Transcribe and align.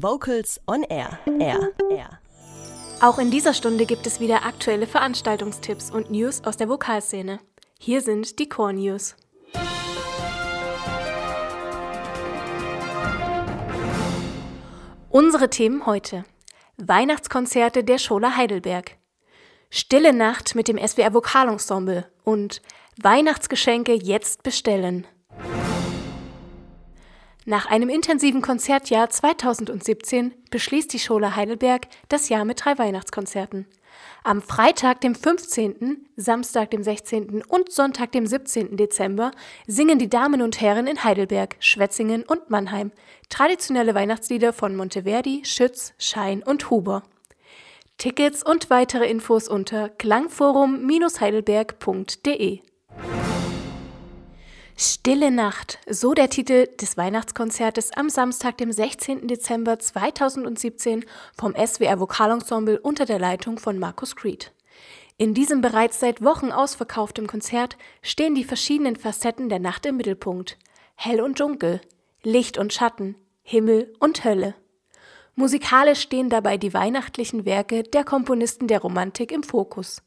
Vocals 0.00 0.60
on 0.68 0.84
Air. 0.84 1.18
Air. 1.40 1.72
Air. 1.90 2.20
Auch 3.00 3.18
in 3.18 3.32
dieser 3.32 3.52
Stunde 3.52 3.84
gibt 3.84 4.06
es 4.06 4.20
wieder 4.20 4.44
aktuelle 4.46 4.86
Veranstaltungstipps 4.86 5.90
und 5.90 6.08
News 6.08 6.44
aus 6.44 6.56
der 6.56 6.68
Vokalszene. 6.68 7.40
Hier 7.80 8.00
sind 8.00 8.38
die 8.38 8.48
Core 8.48 8.74
News. 8.74 9.16
Unsere 15.10 15.50
Themen 15.50 15.84
heute. 15.84 16.24
Weihnachtskonzerte 16.76 17.82
der 17.82 17.98
Schola 17.98 18.36
Heidelberg. 18.36 18.96
Stille 19.68 20.12
Nacht 20.12 20.54
mit 20.54 20.68
dem 20.68 20.78
SWR 20.78 21.12
Vokalensemble 21.12 22.08
und 22.22 22.62
Weihnachtsgeschenke 23.02 23.94
jetzt 23.94 24.44
bestellen. 24.44 25.08
Nach 27.48 27.64
einem 27.64 27.88
intensiven 27.88 28.42
Konzertjahr 28.42 29.08
2017 29.08 30.34
beschließt 30.50 30.92
die 30.92 30.98
Schola 30.98 31.34
Heidelberg 31.34 31.86
das 32.10 32.28
Jahr 32.28 32.44
mit 32.44 32.62
drei 32.62 32.76
Weihnachtskonzerten. 32.76 33.66
Am 34.22 34.42
Freitag, 34.42 35.00
dem 35.00 35.14
15., 35.14 36.10
Samstag, 36.14 36.70
dem 36.72 36.82
16. 36.82 37.42
und 37.48 37.72
Sonntag, 37.72 38.12
dem 38.12 38.26
17. 38.26 38.76
Dezember 38.76 39.30
singen 39.66 39.98
die 39.98 40.10
Damen 40.10 40.42
und 40.42 40.60
Herren 40.60 40.86
in 40.86 41.04
Heidelberg, 41.04 41.56
Schwetzingen 41.58 42.22
und 42.22 42.50
Mannheim 42.50 42.92
traditionelle 43.30 43.94
Weihnachtslieder 43.94 44.52
von 44.52 44.76
Monteverdi, 44.76 45.40
Schütz, 45.46 45.94
Schein 45.96 46.42
und 46.42 46.68
Huber. 46.68 47.02
Tickets 47.96 48.42
und 48.42 48.68
weitere 48.68 49.08
Infos 49.08 49.48
unter 49.48 49.88
klangforum-heidelberg.de. 49.88 52.60
Stille 54.80 55.32
Nacht, 55.32 55.80
so 55.90 56.14
der 56.14 56.30
Titel 56.30 56.68
des 56.76 56.96
Weihnachtskonzertes 56.96 57.90
am 57.96 58.08
Samstag, 58.08 58.58
dem 58.58 58.70
16. 58.70 59.26
Dezember 59.26 59.80
2017 59.80 61.04
vom 61.36 61.52
SWR 61.56 61.98
Vokalensemble 61.98 62.78
unter 62.78 63.04
der 63.04 63.18
Leitung 63.18 63.58
von 63.58 63.80
Markus 63.80 64.14
Creed. 64.14 64.52
In 65.16 65.34
diesem 65.34 65.62
bereits 65.62 65.98
seit 65.98 66.22
Wochen 66.22 66.52
ausverkauftem 66.52 67.26
Konzert 67.26 67.76
stehen 68.02 68.36
die 68.36 68.44
verschiedenen 68.44 68.94
Facetten 68.94 69.48
der 69.48 69.58
Nacht 69.58 69.84
im 69.84 69.96
Mittelpunkt. 69.96 70.56
Hell 70.94 71.20
und 71.20 71.40
Dunkel, 71.40 71.80
Licht 72.22 72.56
und 72.56 72.72
Schatten, 72.72 73.16
Himmel 73.42 73.92
und 73.98 74.22
Hölle. 74.22 74.54
Musikalisch 75.34 76.02
stehen 76.02 76.30
dabei 76.30 76.56
die 76.56 76.72
weihnachtlichen 76.72 77.44
Werke 77.44 77.82
der 77.82 78.04
Komponisten 78.04 78.68
der 78.68 78.80
Romantik 78.80 79.32
im 79.32 79.42
Fokus. 79.42 80.02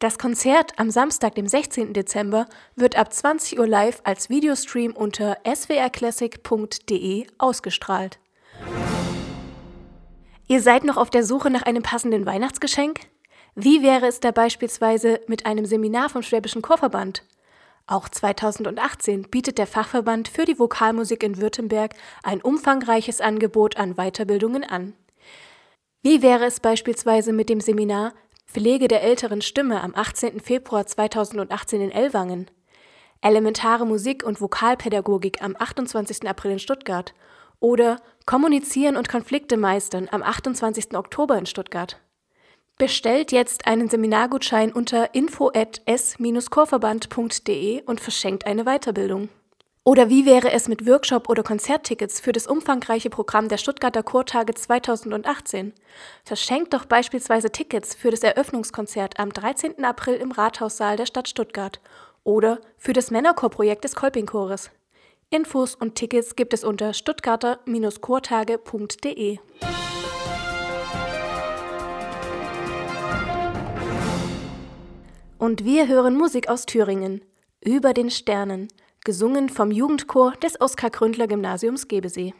Das 0.00 0.18
Konzert 0.18 0.78
am 0.78 0.90
Samstag, 0.90 1.34
dem 1.34 1.46
16. 1.46 1.92
Dezember, 1.92 2.46
wird 2.74 2.96
ab 2.96 3.12
20 3.12 3.58
Uhr 3.58 3.66
live 3.66 4.00
als 4.02 4.30
Videostream 4.30 4.92
unter 4.96 5.36
swrclassic.de 5.46 7.26
ausgestrahlt. 7.36 8.18
Ihr 10.48 10.62
seid 10.62 10.84
noch 10.84 10.96
auf 10.96 11.10
der 11.10 11.22
Suche 11.22 11.50
nach 11.50 11.64
einem 11.64 11.82
passenden 11.82 12.24
Weihnachtsgeschenk? 12.24 13.00
Wie 13.54 13.82
wäre 13.82 14.06
es 14.06 14.20
da 14.20 14.30
beispielsweise 14.30 15.20
mit 15.26 15.44
einem 15.44 15.66
Seminar 15.66 16.08
vom 16.08 16.22
Schwäbischen 16.22 16.62
Chorverband? 16.62 17.22
Auch 17.86 18.08
2018 18.08 19.24
bietet 19.24 19.58
der 19.58 19.66
Fachverband 19.66 20.28
für 20.28 20.46
die 20.46 20.58
Vokalmusik 20.58 21.22
in 21.22 21.42
Württemberg 21.42 21.92
ein 22.22 22.40
umfangreiches 22.40 23.20
Angebot 23.20 23.76
an 23.76 23.96
Weiterbildungen 23.96 24.64
an. 24.64 24.94
Wie 26.00 26.22
wäre 26.22 26.46
es 26.46 26.58
beispielsweise 26.60 27.34
mit 27.34 27.50
dem 27.50 27.60
Seminar 27.60 28.14
Pflege 28.52 28.88
der 28.88 29.04
älteren 29.04 29.42
Stimme 29.42 29.80
am 29.80 29.94
18. 29.94 30.40
Februar 30.40 30.84
2018 30.84 31.82
in 31.82 31.92
Ellwangen, 31.92 32.50
Elementare 33.20 33.86
Musik 33.86 34.24
und 34.24 34.40
Vokalpädagogik 34.40 35.40
am 35.40 35.54
28. 35.56 36.28
April 36.28 36.50
in 36.50 36.58
Stuttgart 36.58 37.14
oder 37.60 38.00
Kommunizieren 38.26 38.96
und 38.96 39.08
Konflikte 39.08 39.56
meistern 39.56 40.08
am 40.10 40.24
28. 40.24 40.96
Oktober 40.96 41.38
in 41.38 41.46
Stuttgart. 41.46 42.00
Bestellt 42.76 43.30
jetzt 43.30 43.68
einen 43.68 43.88
Seminargutschein 43.88 44.72
unter 44.72 45.14
info@s-chorverband.de 45.14 47.84
und 47.84 48.00
verschenkt 48.00 48.46
eine 48.46 48.64
Weiterbildung. 48.64 49.28
Oder 49.82 50.10
wie 50.10 50.26
wäre 50.26 50.52
es 50.52 50.68
mit 50.68 50.86
Workshop- 50.86 51.30
oder 51.30 51.42
Konzerttickets 51.42 52.20
für 52.20 52.32
das 52.32 52.46
umfangreiche 52.46 53.08
Programm 53.08 53.48
der 53.48 53.56
Stuttgarter 53.56 54.02
Chortage 54.02 54.52
2018? 54.52 55.72
Verschenkt 56.22 56.74
doch 56.74 56.84
beispielsweise 56.84 57.48
Tickets 57.50 57.94
für 57.94 58.10
das 58.10 58.22
Eröffnungskonzert 58.22 59.18
am 59.18 59.32
13. 59.32 59.82
April 59.82 60.16
im 60.16 60.32
Rathaussaal 60.32 60.98
der 60.98 61.06
Stadt 61.06 61.30
Stuttgart 61.30 61.80
oder 62.24 62.60
für 62.76 62.92
das 62.92 63.10
Männerchorprojekt 63.10 63.84
des 63.84 63.94
Kolpingchores. 63.94 64.70
Infos 65.30 65.76
und 65.76 65.94
Tickets 65.94 66.36
gibt 66.36 66.52
es 66.52 66.62
unter 66.62 66.92
stuttgarter-chortage.de. 66.92 69.38
Und 75.38 75.64
wir 75.64 75.88
hören 75.88 76.18
Musik 76.18 76.50
aus 76.50 76.66
Thüringen. 76.66 77.24
Über 77.64 77.94
den 77.94 78.10
Sternen 78.10 78.68
gesungen 79.04 79.48
vom 79.48 79.70
Jugendchor 79.70 80.32
des 80.42 80.60
Oskar 80.60 80.90
Gründler 80.90 81.26
Gymnasiums 81.26 81.88
Gebesee. 81.88 82.34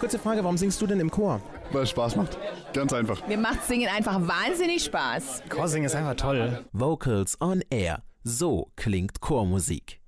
Kurze 0.00 0.18
Frage, 0.18 0.42
warum 0.42 0.56
singst 0.56 0.80
du 0.80 0.86
denn 0.86 0.98
im 0.98 1.10
Chor? 1.10 1.42
Weil 1.72 1.82
es 1.82 1.90
Spaß 1.90 2.16
macht. 2.16 2.38
Ganz 2.72 2.92
einfach. 2.92 3.26
Mir 3.28 3.36
macht 3.36 3.64
Singen 3.64 3.90
einfach 3.94 4.18
wahnsinnig 4.26 4.84
Spaß. 4.84 5.42
Chorsingen 5.50 5.86
ist 5.86 5.94
einfach 5.94 6.14
toll. 6.14 6.64
Vocals 6.72 7.38
on 7.40 7.62
Air. 7.68 8.02
So 8.24 8.70
klingt 8.76 9.20
Chormusik. 9.20 9.99